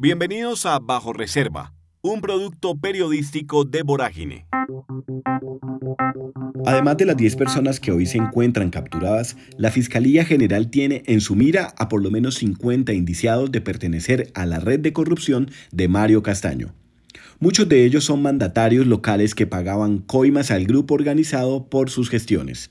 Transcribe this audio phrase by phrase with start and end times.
[0.00, 4.46] Bienvenidos a Bajo Reserva, un producto periodístico de Vorágine.
[6.64, 11.20] Además de las 10 personas que hoy se encuentran capturadas, la Fiscalía General tiene en
[11.20, 15.50] su mira a por lo menos 50 indiciados de pertenecer a la red de corrupción
[15.72, 16.72] de Mario Castaño.
[17.40, 22.70] Muchos de ellos son mandatarios locales que pagaban coimas al grupo organizado por sus gestiones.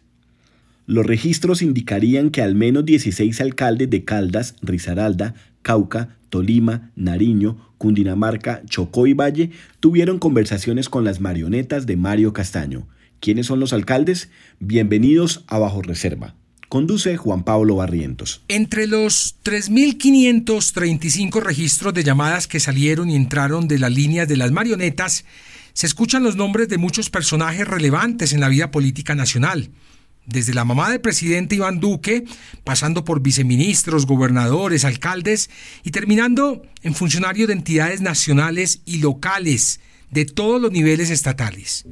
[0.86, 8.62] Los registros indicarían que al menos 16 alcaldes de Caldas, Risaralda, Cauca, Tolima, Nariño, Cundinamarca,
[8.66, 12.88] Chocó y Valle tuvieron conversaciones con las marionetas de Mario Castaño.
[13.20, 14.30] ¿Quiénes son los alcaldes?
[14.60, 16.36] Bienvenidos a Bajo Reserva.
[16.70, 18.44] Conduce Juan Pablo Barrientos.
[18.50, 24.52] Entre los 3.535 registros de llamadas que salieron y entraron de las líneas de las
[24.52, 25.24] marionetas,
[25.74, 29.70] se escuchan los nombres de muchos personajes relevantes en la vida política nacional
[30.28, 32.26] desde la mamá del presidente Iván Duque,
[32.64, 35.50] pasando por viceministros, gobernadores, alcaldes
[35.84, 39.80] y terminando en funcionarios de entidades nacionales y locales
[40.12, 41.86] de todos los niveles estatales.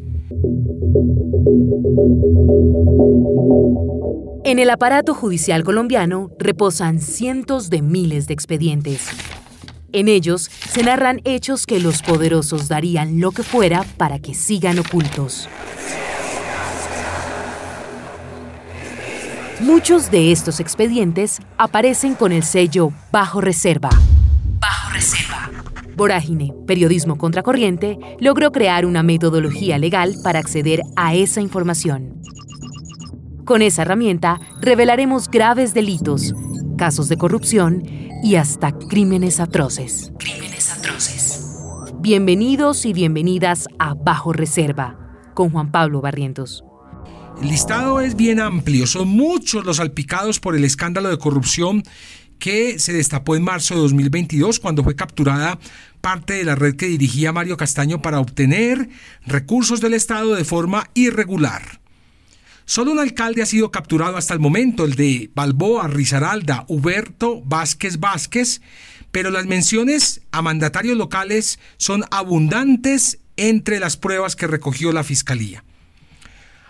[4.43, 9.07] En el aparato judicial colombiano reposan cientos de miles de expedientes.
[9.91, 14.77] En ellos se narran hechos que los poderosos darían lo que fuera para que sigan
[14.77, 15.49] ocultos.
[19.61, 23.89] Muchos de estos expedientes aparecen con el sello Bajo Reserva.
[24.59, 25.49] Bajo Reserva.
[25.95, 32.21] Vorágine, Periodismo Contracorriente, logró crear una metodología legal para acceder a esa información.
[33.45, 36.33] Con esa herramienta revelaremos graves delitos,
[36.77, 37.81] casos de corrupción
[38.23, 40.11] y hasta crímenes atroces.
[40.19, 41.61] Crímenes atroces.
[41.99, 44.97] Bienvenidos y bienvenidas a Bajo Reserva
[45.33, 46.65] con Juan Pablo Barrientos.
[47.41, 51.83] El listado es bien amplio, son muchos los salpicados por el escándalo de corrupción
[52.39, 55.59] que se destapó en marzo de 2022 cuando fue capturada
[56.01, 58.89] parte de la red que dirigía Mario Castaño para obtener
[59.25, 61.81] recursos del Estado de forma irregular.
[62.65, 67.99] Solo un alcalde ha sido capturado hasta el momento, el de Balboa, Rizaralda, Huberto Vázquez
[67.99, 68.61] Vázquez,
[69.11, 75.63] pero las menciones a mandatarios locales son abundantes entre las pruebas que recogió la Fiscalía.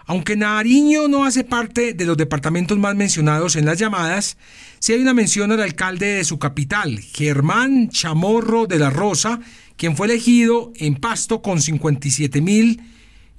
[0.07, 4.37] Aunque Nariño no hace parte de los departamentos más mencionados en las llamadas,
[4.79, 9.39] sí hay una mención al alcalde de su capital, Germán Chamorro de la Rosa,
[9.77, 12.81] quien fue elegido en Pasto con 57 mil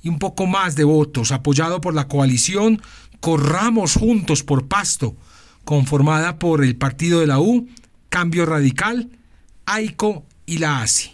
[0.03, 2.83] y un poco más de votos, apoyado por la coalición
[3.21, 5.17] Corramos Juntos por Pasto,
[5.65, 7.69] conformada por el partido de la U,
[8.09, 9.11] Cambio Radical,
[9.67, 11.11] AICO y la ASI.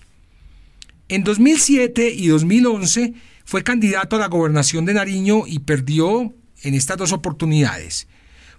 [1.09, 3.15] En 2007 y 2011,
[3.53, 6.33] fue candidato a la gobernación de Nariño y perdió
[6.63, 8.09] en estas dos oportunidades.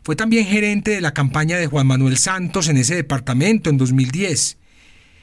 [0.04, 4.59] Fue también gerente de la campaña de Juan Manuel Santos en ese departamento en 2010.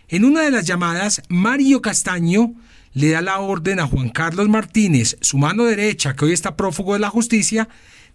[0.08, 2.54] En una de las llamadas, Mario Castaño
[2.94, 6.94] le da la orden a Juan Carlos Martínez, su mano derecha, que hoy está prófugo
[6.94, 7.68] de la justicia,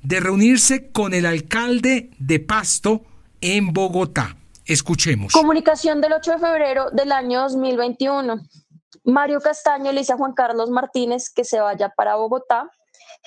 [0.03, 3.05] de reunirse con el alcalde de Pasto
[3.39, 4.35] en Bogotá.
[4.65, 5.31] Escuchemos.
[5.31, 8.41] Comunicación del 8 de febrero del año 2021.
[9.03, 12.69] Mario Castaño le a Juan Carlos Martínez que se vaya para Bogotá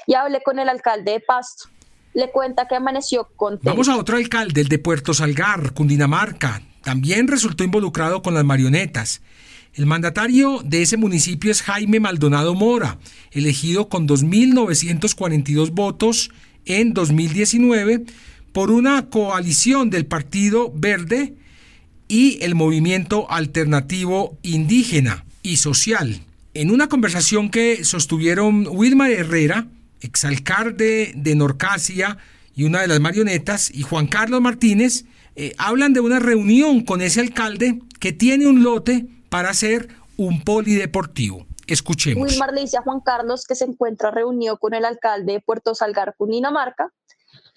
[0.07, 1.69] y hable con el alcalde de Pasto.
[2.15, 3.61] Le cuenta que amaneció con...
[3.63, 6.63] Vamos a otro alcalde, el de Puerto Salgar, Cundinamarca.
[6.83, 9.21] También resultó involucrado con las marionetas.
[9.75, 12.99] El mandatario de ese municipio es Jaime Maldonado Mora,
[13.31, 16.31] elegido con 2.942 votos
[16.65, 18.05] en 2019
[18.53, 21.37] por una coalición del Partido Verde
[22.09, 26.21] y el Movimiento Alternativo Indígena y social.
[26.55, 29.67] En una conversación que sostuvieron Wilmar Herrera,
[30.01, 32.19] exalcalde de Norcasia
[32.55, 35.05] y una de las marionetas, y Juan Carlos Martínez,
[35.37, 40.43] eh, hablan de una reunión con ese alcalde que tiene un lote para hacer un
[40.43, 41.47] polideportivo.
[41.69, 42.29] Escuchemos.
[42.29, 45.75] Wilmar le dice a Juan Carlos que se encuentra reunido con el alcalde de Puerto
[45.75, 46.93] Salgar, Cundinamarca,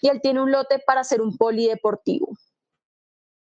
[0.01, 2.37] y él tiene un lote para hacer un polideportivo.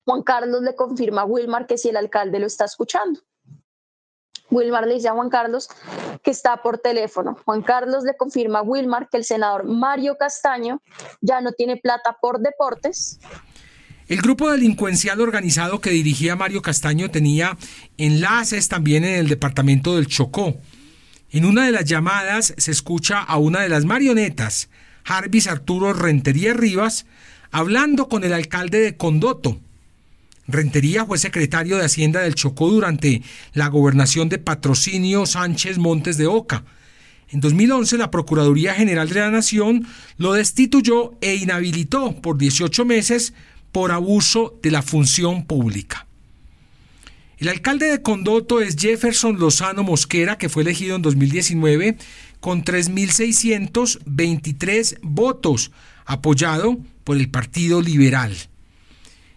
[0.06, 3.22] Juan Carlos le confirma a Wilmar que si el alcalde lo está escuchando.
[4.50, 5.70] Wilmar le dice a Juan Carlos
[6.24, 7.38] que está por teléfono.
[7.46, 10.82] Juan Carlos le confirma a Wilmar que el senador Mario Castaño
[11.22, 13.20] ya no tiene plata por deportes.
[14.08, 17.58] El grupo delincuencial organizado que dirigía Mario Castaño tenía
[17.98, 20.56] enlaces también en el departamento del Chocó.
[21.30, 24.70] En una de las llamadas se escucha a una de las marionetas,
[25.04, 27.06] Jarvis Arturo Rentería Rivas,
[27.52, 29.60] hablando con el alcalde de Condoto,
[30.48, 33.22] Rentería fue secretario de Hacienda del Chocó durante
[33.54, 36.64] la gobernación de Patrocinio Sánchez Montes de Oca.
[37.30, 39.86] En 2011 la Procuraduría General de la Nación
[40.18, 43.34] lo destituyó e inhabilitó por 18 meses
[43.74, 46.08] por abuso de la función pública.
[47.40, 51.98] El alcalde de Condoto es Jefferson Lozano Mosquera, que fue elegido en 2019
[52.40, 55.72] con 3.623 votos,
[56.06, 58.34] apoyado por el Partido Liberal.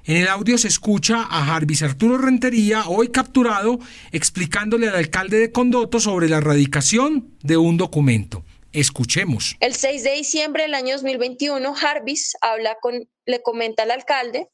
[0.06, 3.78] En el audio se escucha a Jarvis Arturo Rentería, hoy capturado,
[4.12, 8.42] explicándole al alcalde de Condoto sobre la erradicación de un documento.
[8.72, 9.56] Escuchemos.
[9.60, 14.48] El 6 de diciembre del año 2021, Jarvis habla con, le comenta al alcalde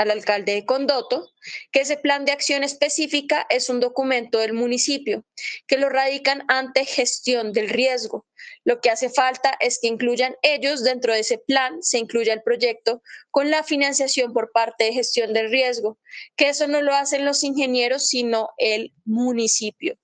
[0.00, 1.30] al alcalde de Condoto
[1.70, 5.24] que ese plan de acción específica es un documento del municipio
[5.66, 8.26] que lo radican ante gestión del riesgo.
[8.64, 12.42] Lo que hace falta es que incluyan ellos dentro de ese plan, se incluya el
[12.42, 15.98] proyecto con la financiación por parte de gestión del riesgo,
[16.34, 19.98] que eso no lo hacen los ingenieros, sino el municipio.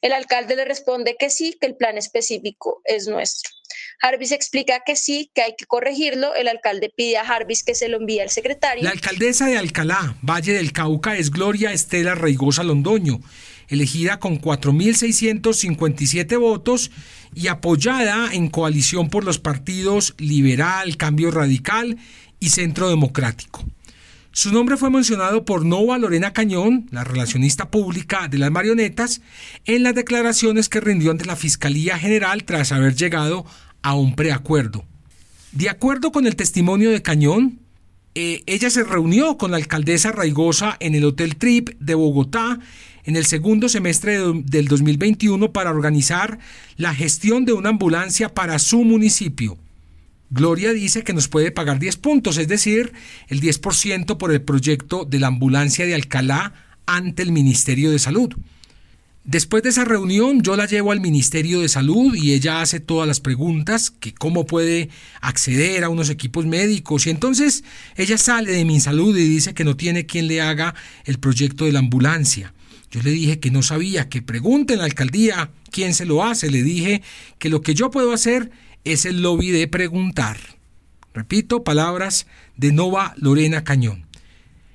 [0.00, 3.50] El alcalde le responde que sí, que el plan específico es nuestro.
[4.00, 6.34] Jarvis explica que sí, que hay que corregirlo.
[6.34, 8.82] El alcalde pide a Jarvis que se lo envíe al secretario.
[8.84, 13.20] La alcaldesa de Alcalá, Valle del Cauca, es Gloria Estela Reigosa Londoño,
[13.68, 16.90] elegida con 4.657 votos
[17.34, 21.96] y apoyada en coalición por los partidos Liberal, Cambio Radical
[22.40, 23.64] y Centro Democrático.
[24.34, 29.20] Su nombre fue mencionado por Nova Lorena Cañón, la relacionista pública de las marionetas,
[29.66, 33.44] en las declaraciones que rindió ante la Fiscalía General tras haber llegado
[33.82, 34.86] a un preacuerdo.
[35.52, 37.60] De acuerdo con el testimonio de Cañón,
[38.14, 42.58] eh, ella se reunió con la alcaldesa Raigosa en el Hotel Trip de Bogotá
[43.04, 46.38] en el segundo semestre del 2021 para organizar
[46.76, 49.58] la gestión de una ambulancia para su municipio.
[50.34, 52.94] Gloria dice que nos puede pagar 10 puntos, es decir,
[53.28, 56.54] el 10% por el proyecto de la ambulancia de Alcalá
[56.86, 58.34] ante el Ministerio de Salud.
[59.24, 63.06] Después de esa reunión yo la llevo al Ministerio de Salud y ella hace todas
[63.06, 64.88] las preguntas, que cómo puede
[65.20, 67.62] acceder a unos equipos médicos y entonces
[67.96, 70.74] ella sale de mi salud y dice que no tiene quien le haga
[71.04, 72.54] el proyecto de la ambulancia.
[72.92, 76.50] Yo le dije que no sabía, que pregunte en la alcaldía quién se lo hace.
[76.50, 77.02] Le dije
[77.38, 78.50] que lo que yo puedo hacer
[78.84, 80.38] es el lobby de preguntar.
[81.14, 84.06] Repito, palabras de Nova Lorena Cañón.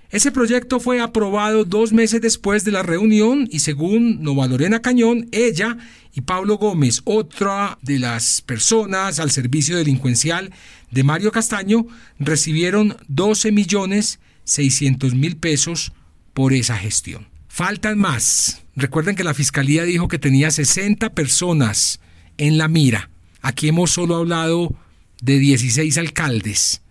[0.10, 5.28] Ese proyecto fue aprobado dos meses después de la reunión y según Nova Lorena Cañón,
[5.32, 5.78] ella
[6.12, 10.52] y Pablo Gómez, otra de las personas al servicio delincuencial
[10.90, 11.86] de Mario Castaño,
[12.18, 15.92] recibieron 12 millones 600 mil pesos
[16.34, 17.37] por esa gestión.
[17.58, 18.62] Faltan más.
[18.76, 22.00] Recuerden que la fiscalía dijo que tenía 60 personas
[22.38, 23.10] en la mira.
[23.42, 24.76] Aquí hemos solo hablado
[25.24, 26.84] de 16 alcaldes.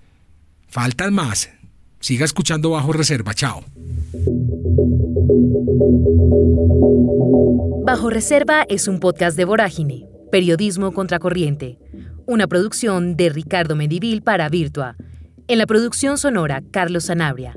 [0.66, 1.50] Faltan más.
[2.00, 3.32] Siga escuchando bajo reserva.
[3.32, 3.62] Chao.
[7.84, 11.78] Bajo Reserva es un podcast de Vorágine, Periodismo Contracorriente,
[12.26, 14.96] una producción de Ricardo Medivil para Virtua.
[15.46, 17.56] En la producción sonora, Carlos Sanabria.